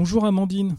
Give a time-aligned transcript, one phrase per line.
[0.00, 0.76] Bonjour Amandine.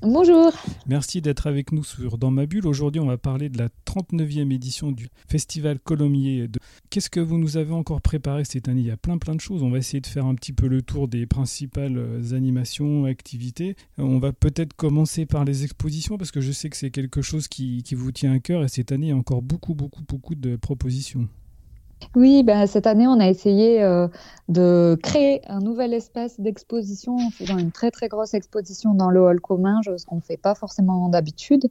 [0.00, 0.52] Bonjour.
[0.86, 2.68] Merci d'être avec nous sur Dans ma bulle.
[2.68, 6.48] Aujourd'hui, on va parler de la 39e édition du Festival Colomiers.
[6.88, 8.82] Qu'est-ce que vous nous avez encore préparé cette année?
[8.82, 9.64] Il y a plein plein de choses.
[9.64, 13.74] On va essayer de faire un petit peu le tour des principales euh, animations, activités.
[13.98, 17.48] On va peut-être commencer par les expositions parce que je sais que c'est quelque chose
[17.48, 20.04] qui, qui vous tient à cœur et cette année, il y a encore beaucoup beaucoup
[20.06, 21.28] beaucoup de propositions.
[22.14, 24.08] Oui, ben, cette année, on a essayé euh,
[24.48, 29.20] de créer un nouvel espace d'exposition en faisant une très très grosse exposition dans le
[29.20, 31.66] hall commun, ce qu'on ne fait pas forcément d'habitude.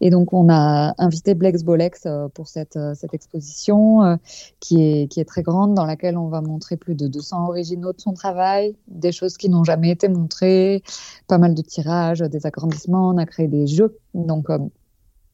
[0.00, 4.18] Et donc, on a invité Blex Bolex euh, pour cette, euh, cette exposition
[4.60, 7.92] qui, est, qui est très grande, dans laquelle on va montrer plus de 200 originaux
[7.92, 10.82] de son travail, des choses qui n'ont jamais été montrées,
[11.26, 13.96] pas mal de tirages, des agrandissements, on a créé des jeux.
[14.14, 14.48] Donc,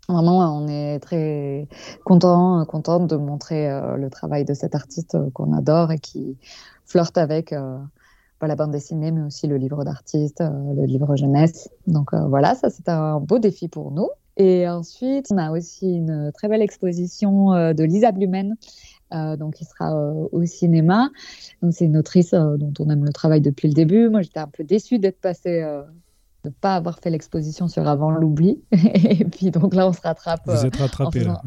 [0.09, 1.67] Vraiment, on est très
[2.05, 6.37] content, contente de montrer euh, le travail de cet artiste euh, qu'on adore et qui
[6.85, 7.79] flirte avec euh,
[8.43, 11.71] la bande dessinée, mais aussi le livre d'artiste, le livre jeunesse.
[11.87, 14.11] Donc voilà, ça c'est un beau défi pour nous.
[14.37, 18.55] Et ensuite, on a aussi une très belle exposition de Lisa Blumen,
[19.11, 19.97] donc qui sera
[20.31, 21.09] au cinéma.
[21.63, 24.11] Donc c'est une autrice dont on aime le travail depuis le début.
[24.11, 25.65] Moi, j'étais un peu déçue d'être passée
[26.45, 28.63] ne pas avoir fait l'exposition sur Avant l'oubli.
[28.73, 30.43] et puis donc là, on se rattrape.
[30.47, 31.43] Vous êtes rattrapé là.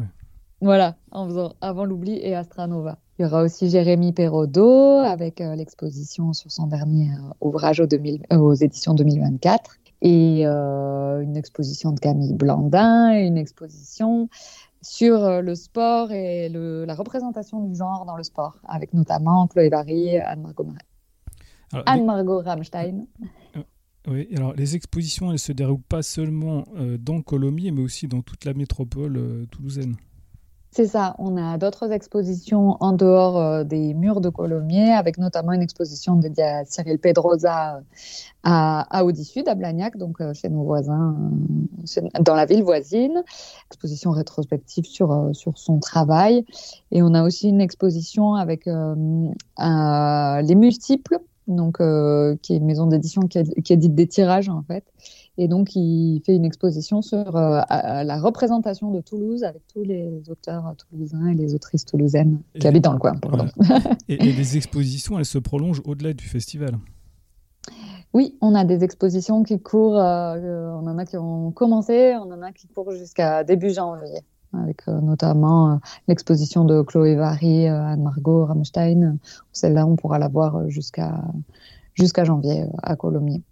[0.60, 2.98] Voilà, en faisant Avant l'oubli et Astranova.
[3.18, 7.86] Il y aura aussi Jérémy Perraudot avec euh, l'exposition sur son dernier euh, ouvrage aux,
[7.86, 14.28] 2000, euh, aux, éditions 2024 et une exposition de Camille Blandin et une exposition
[14.80, 19.70] sur le sport et le, la représentation du genre dans le sport, avec notamment Chloé
[19.70, 20.68] Barry, Anne-Margot
[21.84, 23.06] Anne Ramstein.
[24.10, 28.22] Oui, alors les expositions, elles se déroulent pas seulement euh, dans Colomiers, mais aussi dans
[28.22, 29.96] toute la métropole euh, toulousaine.
[30.70, 35.52] C'est ça, on a d'autres expositions en dehors euh, des murs de Colomiers, avec notamment
[35.52, 37.82] une exposition dédiée à Cyril Pedrosa
[38.44, 41.16] à, Audi Sud, à Blagnac, donc chez nos voisins,
[42.20, 43.22] dans la ville voisine.
[43.70, 46.46] Exposition rétrospective sur, sur son travail.
[46.92, 51.18] Et on a aussi une exposition avec les multiples
[51.48, 54.84] donc euh, qui est une maison d'édition qui, édite des tirages en fait,
[55.36, 60.22] et donc il fait une exposition sur euh, la représentation de Toulouse avec tous les
[60.28, 63.16] auteurs toulousains et les autrices toulousaines qui habitent dans le coin.
[64.08, 66.78] et, les expositions, elles se prolongent au-delà du festival.
[68.14, 72.32] Oui, on a des expositions qui courent, euh, on en a qui ont commencé, on
[72.32, 74.20] en a qui courent jusqu'à début janvier
[74.52, 75.76] avec euh, notamment euh,
[76.06, 79.18] l'exposition de Chloé Vary, euh, Anne-Margot Rammstein.
[79.52, 81.22] Celle-là, on pourra la voir jusqu'à
[81.94, 83.42] jusqu'à janvier à Colomiers.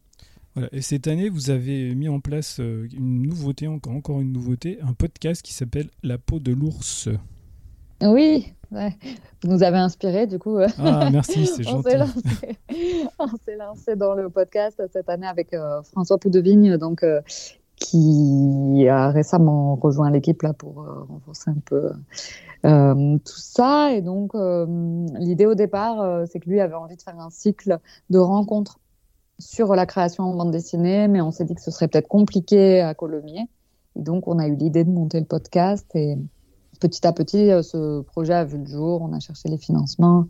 [0.55, 0.69] Voilà.
[0.73, 4.95] Et cette année, vous avez mis en place une nouveauté, encore, encore une nouveauté, un
[4.95, 7.09] podcast qui s'appelle La peau de l'ours.
[8.01, 10.59] Oui, vous nous avez inspiré, du coup.
[10.79, 11.89] Ah, merci, c'est gentil.
[13.19, 15.55] on s'est lancé, dans le podcast cette année avec
[15.93, 17.05] François Poudevigne, donc,
[17.77, 21.93] qui a récemment rejoint l'équipe là pour euh, renforcer un peu
[22.65, 23.93] euh, tout ça.
[23.93, 24.67] Et donc, euh,
[25.19, 27.79] l'idée au départ, c'est que lui avait envie de faire un cycle
[28.11, 28.81] de rencontres
[29.39, 32.81] sur la création en bande dessinée, mais on s'est dit que ce serait peut-être compliqué
[32.81, 33.47] à Colomiers.
[33.95, 36.17] Et donc, on a eu l'idée de monter le podcast et
[36.81, 39.03] petit à petit, ce projet a vu le jour.
[39.03, 40.27] On a cherché les financements.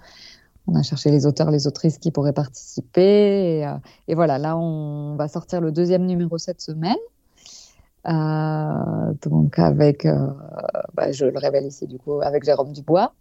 [0.66, 3.60] On a cherché les auteurs, les autrices qui pourraient participer.
[3.60, 3.68] Et,
[4.08, 6.96] et voilà, là, on va sortir le deuxième numéro cette semaine.
[8.08, 10.28] Euh, donc avec, euh,
[10.94, 13.12] bah, je le révèle ici du coup, avec Jérôme Dubois.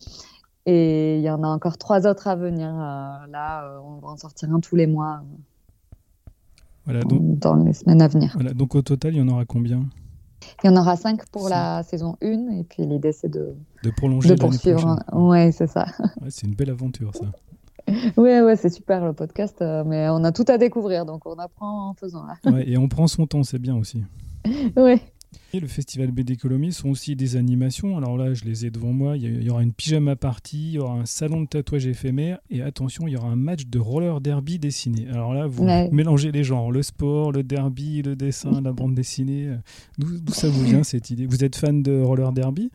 [0.67, 2.67] Et il y en a encore trois autres à venir.
[2.69, 5.21] Euh, là, on va en sortir un tous les mois.
[6.85, 8.31] Voilà, donc, dans les semaines à venir.
[8.35, 9.85] Voilà, donc au total, il y en aura combien?
[10.63, 13.89] Il y en aura cinq pour la saison 1 et puis l'idée c'est de, de
[13.89, 14.99] prolonger de poursuivre.
[15.11, 15.85] Ouais, c'est ça.
[16.21, 17.25] Ouais, c'est une belle aventure ça.
[18.17, 21.89] Ouais, ouais, c'est super le podcast, mais on a tout à découvrir, donc on apprend
[21.89, 22.25] en faisant.
[22.25, 22.51] Là.
[22.51, 24.03] Ouais, et on prend son temps, c'est bien aussi.
[24.75, 25.01] ouais.
[25.53, 27.97] Et le festival BD Colomiers sont aussi des animations.
[27.97, 29.15] Alors là, je les ai devant moi.
[29.15, 32.61] Il y aura une pyjama party, il y aura un salon de tatouage éphémère et
[32.61, 35.07] attention, il y aura un match de roller derby dessiné.
[35.11, 39.49] Alors là, vous mélangez les genres, le sport, le derby, le dessin, la bande dessinée.
[39.97, 41.25] D'où ça vous vient cette idée?
[41.25, 42.69] Vous êtes fan de roller derby?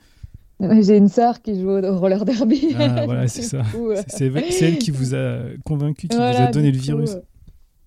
[0.81, 2.75] J'ai une sœur qui joue au roller derby.
[2.79, 3.63] Ah, voilà, c'est ça.
[4.09, 4.31] C'est
[4.61, 7.17] elle qui vous a convaincu, qui vous a donné le virus.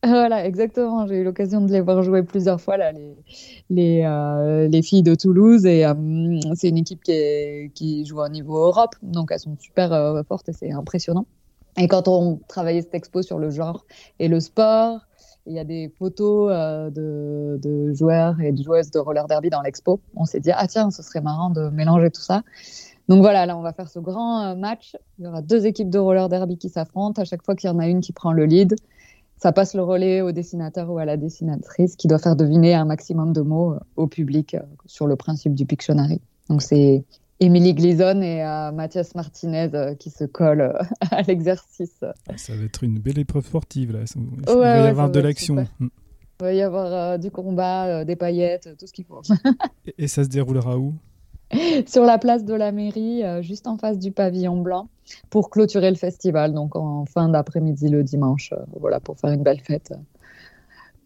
[0.07, 1.07] Voilà, exactement.
[1.07, 5.65] J'ai eu l'occasion de les voir jouer plusieurs fois, euh, les filles de Toulouse.
[5.65, 5.93] Et euh,
[6.55, 8.95] c'est une équipe qui, joue au niveau Europe.
[9.01, 11.25] Donc, elles sont super euh, fortes et c'est impressionnant.
[11.77, 13.85] Et quand on travaillait cette expo sur le genre
[14.19, 14.99] et le sport,
[15.45, 16.51] il y a des photos
[16.91, 20.01] de, joueurs et de joueuses de roller derby dans l'expo.
[20.17, 22.43] On s'est dit, ah tiens, ce serait marrant de mélanger tout ça.
[23.07, 24.97] Donc voilà, là, on va faire ce grand match.
[25.17, 27.21] Il y aura deux équipes de roller derby qui s'affrontent.
[27.21, 28.75] À chaque fois qu'il y en a une qui prend le lead,
[29.43, 32.85] ça passe le relais au dessinateur ou à la dessinatrice qui doit faire deviner un
[32.85, 34.55] maximum de mots au public
[34.85, 36.21] sur le principe du Pictionary.
[36.47, 37.03] Donc c'est
[37.41, 38.41] Émilie Glison et
[38.73, 40.73] Mathias Martinez qui se collent
[41.11, 42.05] à l'exercice.
[42.37, 44.05] Ça va être une belle épreuve sportive là.
[44.15, 45.55] Il va y avoir de l'action.
[45.55, 45.87] Mm.
[46.39, 49.21] Il va y avoir du combat, des paillettes, tout ce qu'il faut.
[49.97, 50.93] et ça se déroulera où?
[51.87, 54.87] Sur la place de la mairie, euh, juste en face du pavillon blanc,
[55.29, 59.43] pour clôturer le festival, donc en fin d'après-midi le dimanche, euh, voilà, pour faire une
[59.43, 59.93] belle fête.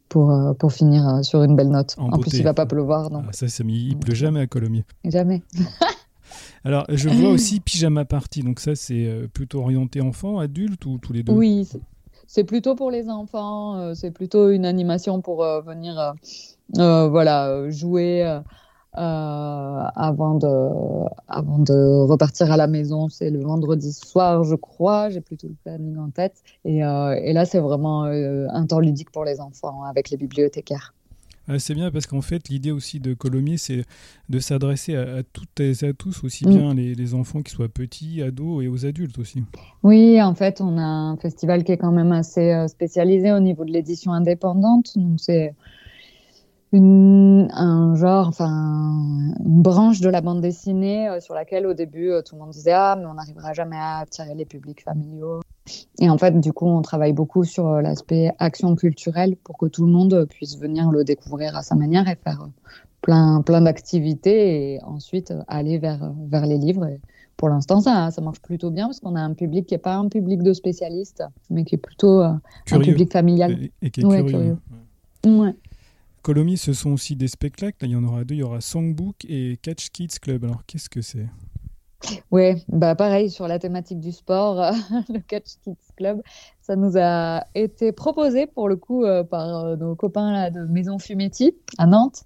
[0.09, 1.95] Pour, euh, pour finir sur une belle note.
[1.97, 3.09] En, plus, il va pas pleuvoir.
[3.09, 3.25] Donc...
[3.27, 4.85] Ah, ça, ça, il pleut jamais à Colomiers.
[5.03, 5.43] Jamais.
[6.63, 8.41] Alors, je vois aussi Pyjama Party.
[8.41, 11.33] Donc, ça, c'est plutôt orienté enfant, adulte ou tous les deux?
[11.33, 11.67] Oui,
[12.25, 13.93] c'est plutôt pour les enfants.
[13.95, 16.13] c'est plutôt une animation pour venir
[16.73, 18.39] voilà, jouer euh,
[18.97, 21.73] avant, de, avant de
[22.07, 23.09] repartir à la maison.
[23.09, 25.09] C'est le vendredi soir, je crois.
[25.09, 26.41] J'ai plutôt le planning en tête.
[26.65, 30.17] Et, euh, et là, c'est vraiment euh, un temps ludique pour les enfants avec les
[30.17, 30.93] bibliothécaires.
[31.59, 33.83] c'est bien parce qu'en fait, l'idée aussi de Colomiers, c'est
[34.29, 36.49] de s'adresser à, toutes et à tous, aussi mm.
[36.49, 39.43] bien les, les, enfants qui soient petits, ados et aux adultes aussi.
[39.83, 43.63] Oui, en fait, on a un festival qui est quand même assez spécialisé au niveau
[43.63, 44.97] de l'édition indépendante.
[44.97, 45.53] Donc, c'est
[46.73, 52.09] une, un genre, enfin, une branche de la bande dessinée euh, sur laquelle au début
[52.09, 55.41] euh, tout le monde disait ah mais on n'arrivera jamais à attirer les publics familiaux.
[55.99, 59.65] Et en fait, du coup, on travaille beaucoup sur euh, l'aspect action culturelle pour que
[59.65, 62.47] tout le monde puisse venir le découvrir à sa manière et faire
[63.01, 66.85] plein, plein d'activités et ensuite aller vers, vers les livres.
[66.85, 66.99] Et
[67.37, 69.95] pour l'instant, ça, ça marche plutôt bien parce qu'on a un public qui n'est pas
[69.95, 72.41] un public de spécialistes, mais qui est plutôt un
[72.79, 73.69] public familial.
[73.81, 74.57] Et, qui est curieux.
[75.25, 75.55] Ouais.
[76.27, 77.77] Colomiers, ce sont aussi des spectacles.
[77.85, 78.35] il y en aura deux.
[78.35, 80.43] Il y aura Songbook et Catch Kids Club.
[80.43, 81.25] Alors, qu'est-ce que c'est?
[82.31, 84.57] Oui, bah pareil sur la thématique du sport,
[85.09, 86.21] le Catch Kids Club,
[86.61, 90.65] ça nous a été proposé pour le coup euh, par euh, nos copains là, de
[90.65, 92.25] Maison Fumetti à Nantes.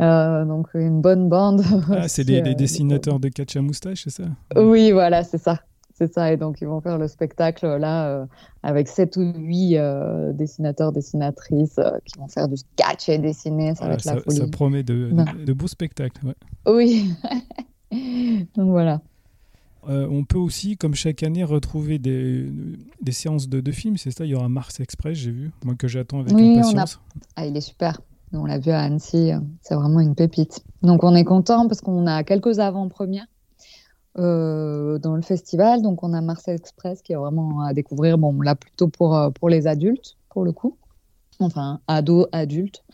[0.00, 1.64] Euh, donc une bonne bande.
[1.90, 4.24] Ah, c'est les, dessinateurs de catch à moustache, c'est ça?
[4.54, 5.58] Oui, voilà, c'est ça.
[6.02, 8.26] C'est ça, et donc ils vont faire le spectacle là euh,
[8.64, 13.76] avec sept ou huit euh, dessinateurs, dessinatrices euh, qui vont faire du sketch et dessiner.
[13.76, 14.16] Ça, ça,
[14.50, 15.12] promet de,
[15.46, 16.26] de, beaux spectacles.
[16.26, 16.34] Ouais.
[16.66, 17.14] Oui,
[18.56, 19.00] donc voilà.
[19.86, 22.50] on peut aussi, comme chaque année, retrouver des,
[23.00, 23.96] des séances de, de films.
[23.96, 26.98] C'est ça, il y aura Mars Express, j'ai vu, moi que j'attends avec oui, impatience.
[27.14, 27.22] On a...
[27.36, 28.00] Ah, il est super.
[28.32, 30.64] On l'a vu à Annecy, c'est vraiment une pépite.
[30.82, 33.26] Donc on est content parce qu'on a quelques avant-premières
[34.18, 35.80] euh, dans le festival.
[35.80, 38.18] Donc, on a Marseille Express qui est vraiment à découvrir.
[38.18, 40.76] Bon, là, plutôt pour, euh, pour les adultes, pour le coup.
[41.40, 42.84] Enfin, ados, adultes.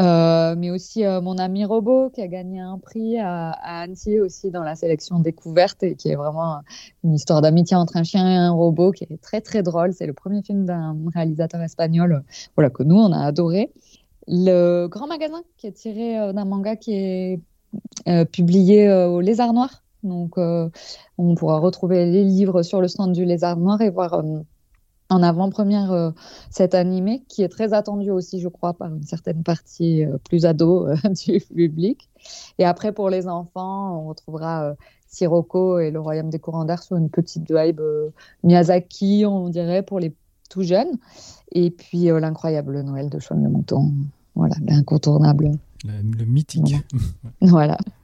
[0.00, 4.64] Euh, mais aussi mon ami Robot qui a gagné un prix à, Annecy aussi dans
[4.64, 6.58] la sélection découverte et qui est vraiment
[7.04, 9.94] une histoire d'amitié entre un chien et un robot qui est très très drôle.
[9.94, 12.24] C'est le premier film d'un réalisateur espagnol
[12.56, 13.72] voilà, que nous on a adoré.
[14.26, 17.40] Le Grand Magasin qui est tiré d'un manga qui est
[18.32, 20.68] publié au Lézard Noir donc, euh,
[21.16, 24.40] on pourra retrouver les livres sur le stand du Lézard Noir et voir euh,
[25.10, 26.10] en avant-première euh,
[26.50, 30.86] cet animé qui est très attendu aussi, je crois, par une certaine partie plus ado
[31.26, 32.08] du public.
[32.58, 34.74] Et après, pour les enfants, on retrouvera
[35.08, 37.80] Sirocco et le Royaume des courants d'air sur une petite vibe
[38.44, 40.14] Miyazaki, on dirait, pour les
[40.50, 40.98] tout jeunes.
[41.52, 43.92] Et puis l'incroyable Noël de Sean Le Mouton.
[44.34, 45.52] Voilà, l'incontournable.
[45.84, 46.76] Le, mythique.
[47.40, 47.78] voilà.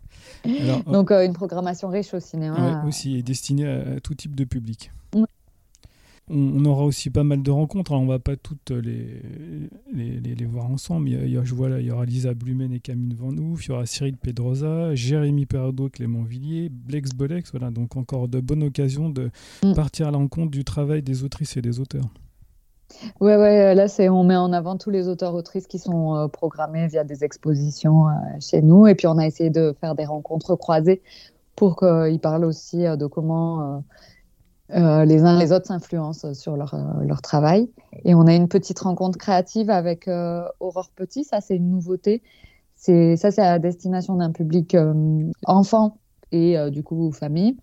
[0.87, 2.83] Donc euh, une programmation riche au cinéma.
[2.83, 4.91] Ouais, aussi, et destinée à, tout type de public.
[6.31, 7.93] On, aura aussi pas mal de rencontres.
[7.93, 9.21] On on va pas toutes les,
[9.93, 11.11] les, les, voir ensemble.
[11.11, 13.67] Il y, a, je vois là, il y aura Lisa Blumen et Camille Van Ouf,
[13.67, 17.51] il y aura Cyril Pedrosa, Jérémy Perraudot, Clément Villiers, Blex Bolex.
[17.51, 19.31] Voilà, donc encore de bonnes occasions de
[19.63, 19.75] mm.
[19.75, 22.09] partir à l'encontre du travail des autrices et des auteurs.
[23.21, 26.87] Ouais, ouais, là, c'est, on met en avant tous les auteurs-autrices qui sont euh, programmés
[26.87, 28.87] via des expositions euh, chez nous.
[28.87, 31.03] Et puis, on a essayé de faire des rencontres croisées
[31.57, 33.83] pour qu'ils parlent aussi euh, de comment
[34.71, 37.71] les uns les autres s'influencent sur leur, leur travail.
[38.05, 40.09] Et on a une petite rencontre créative avec
[40.59, 41.23] Aurore Petit.
[41.25, 42.23] Ça, c'est une nouveauté.
[42.75, 44.77] C'est, ça, c'est à destination d'un public
[45.47, 45.99] enfant
[46.33, 47.57] et du coup famille.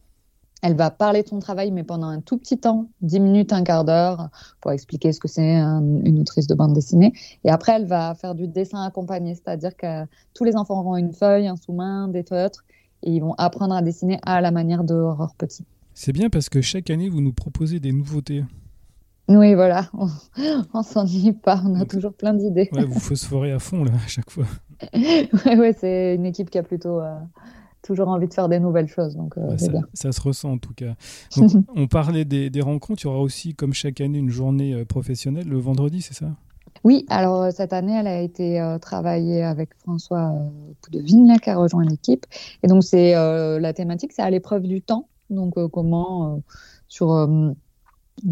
[0.62, 3.64] Elle va parler de son travail, mais pendant un tout petit temps, 10 minutes, un
[3.64, 4.30] quart d'heure,
[4.62, 7.14] pour expliquer ce que c'est une autrice de bande dessinée.
[7.44, 11.14] Et après, elle va faire du dessin accompagné, c'est-à-dire que tous les enfants auront une
[11.14, 12.64] feuille, un sous-main, des feutres,
[13.02, 15.66] et ils vont apprendre à dessiner à la manière de Aurore Petit.
[15.96, 18.44] C'est bien parce que chaque année, vous nous proposez des nouveautés.
[19.28, 22.70] Oui, voilà, on, ne s'ennuie pas, on a toujours plein d'idées.
[22.72, 24.46] Ouais, vous phosphorez à fond là, à chaque fois.
[24.94, 27.00] ouais, ouais c'est une équipe qui a plutôt...
[27.00, 27.16] Euh,
[27.82, 29.16] toujours envie de faire des nouvelles choses.
[29.16, 29.36] Donc,
[29.94, 30.96] ça, se ressent en tout cas.
[31.76, 33.04] on parlait des, rencontres.
[33.04, 36.28] Il y aura aussi, comme chaque année, une journée professionnelle le vendredi, c'est ça?
[36.84, 40.34] Oui, alors cette année, elle a été travaillée avec François
[40.82, 42.26] Poudevine, qui a rejoint l'équipe.
[42.64, 45.08] Et donc, c'est la thématique, c'est à l'épreuve du temps.
[45.30, 46.42] Donc, comment
[46.88, 47.28] sur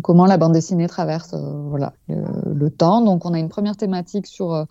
[0.01, 3.01] comment la bande dessinée traverse euh, voilà, le, temps.
[3.01, 4.65] Donc, on a une première thématique sur euh,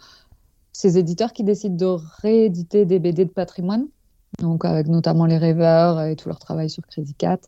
[0.72, 3.86] ces éditeurs qui décident de rééditer des BD de patrimoine,
[4.38, 7.38] donc avec notamment les rêveurs et tout leur travail sur Crazy Cat,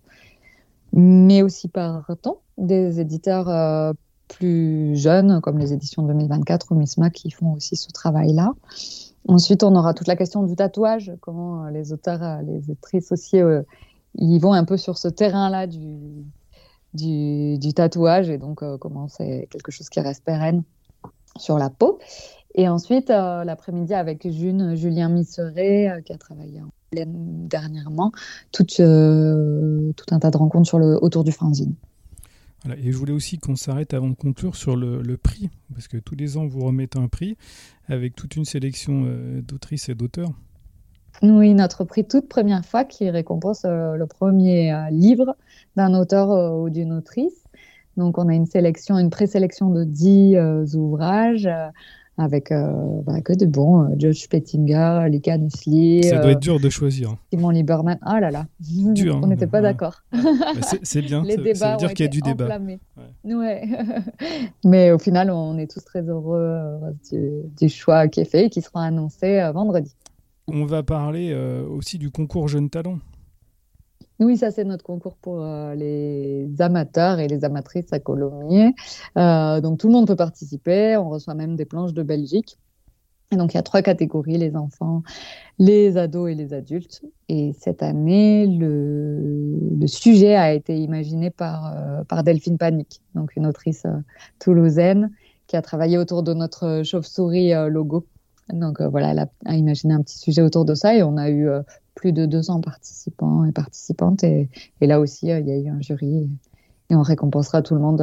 [0.93, 3.93] mais aussi par temps des éditeurs euh,
[4.29, 8.53] plus jeunes, comme les éditions 2024 ou Misma, qui font aussi ce travail-là.
[9.29, 13.39] Ensuite, on aura toute la question du tatouage, comment les auteurs, les autrices aussi,
[14.15, 16.25] ils vont un peu sur ce terrain-là du,
[16.95, 20.63] du, tatouage et donc euh, comment c'est quelque chose qui reste pérenne
[21.37, 21.99] sur la peau.
[22.55, 28.11] Et ensuite, euh, l'après-midi, avec June, Julien Misseret, euh, qui a travaillé en dernièrement,
[28.51, 31.75] tout, tout un tas de rencontres sur le, autour du fanzine.
[32.65, 35.87] Voilà, et je voulais aussi qu'on s'arrête avant de conclure sur le, le, prix, parce
[35.87, 37.37] que tous les ans, vous remettez un prix
[37.87, 39.07] avec toute une sélection
[39.47, 40.33] d'autrices et d'auteurs.
[41.23, 45.37] Oui, notre prix toute première fois qui récompense euh, le premier euh, livre
[45.77, 47.45] d'un auteur euh, ou d'une autrice.
[47.99, 51.49] Donc, on a une sélection, une présélection de 10 ouvrages
[52.21, 53.95] avec bah, que de bons.
[53.99, 56.05] George Pettinger, Lika Nisli.
[56.05, 57.17] Ça doit être dur de choisir.
[57.33, 57.99] Simon Lieberman.
[58.03, 59.29] Ah là là, dur, on hein.
[59.29, 60.03] n'était pas d'accord.
[60.83, 62.59] c'est bien, Les débats ça veut dire qu'il y a du débat.
[63.25, 63.63] Ouais.
[64.65, 68.51] Mais au final, on est tous très heureux du, du, choix qui est fait et
[68.51, 69.95] qui sera annoncé vendredi.
[70.53, 72.99] On va parler euh, aussi du concours Jeunes Talents.
[74.21, 78.75] Oui, ça c'est notre concours pour euh, les amateurs et les amatrices à Colomiers.
[79.17, 80.99] Euh, donc tout le monde peut participer.
[80.99, 82.59] On reçoit même des planches de Belgique.
[83.33, 85.03] Et donc il y a trois catégories les enfants,
[85.59, 87.03] les ados et les adultes.
[87.29, 91.73] Et cette année, le, sujet a été imaginé par,
[92.09, 93.87] par Delphine Panique, donc une autrice
[94.41, 95.11] toulousaine
[95.47, 98.05] qui a travaillé autour de notre chauve-souris logo
[98.53, 101.29] donc euh, voilà, elle a, imaginé un petit sujet autour de ça et on a
[101.29, 101.63] eu euh,
[101.95, 104.25] plus de 200 participants et participantes.
[104.25, 104.49] Et,
[104.81, 106.29] là aussi, euh, il y a eu un jury
[106.89, 108.03] et, on récompensera tout le monde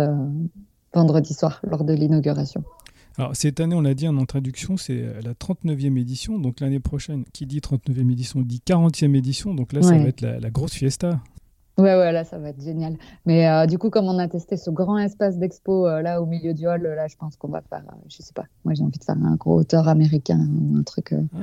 [0.94, 2.63] vendredi soir lors de l'inauguration.
[3.17, 6.39] Alors, cette année, on l'a dit en introduction, c'est la 39e édition.
[6.39, 9.53] Donc, l'année prochaine, qui dit 39e édition dit 40e édition.
[9.53, 11.20] Donc là, ça va être la, la grosse fiesta.
[11.77, 12.98] Ouais, ouais, là, ça va être génial.
[13.27, 16.25] Mais euh, du coup, comme on a testé ce grand espace d'expo euh, là au
[16.25, 18.84] milieu du hall, là, je pense qu'on va faire, euh, je sais pas, moi j'ai
[18.84, 20.39] envie de faire un gros auteur américain
[20.75, 21.38] un truc, ah.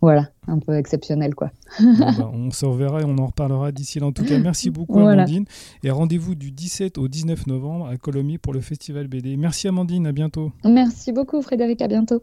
[0.00, 1.50] voilà, un peu exceptionnel, quoi.
[1.80, 4.06] Bah, on se reverra et on en reparlera d'ici là.
[4.06, 5.44] En tout cas, merci beaucoup, Amandine.
[5.82, 9.36] Et rendez-vous du 17 au 19 novembre à Colomiers pour le Festival BD.
[9.36, 10.52] Merci, Amandine, à bientôt.
[10.64, 12.22] Merci beaucoup, Frédéric, à bientôt.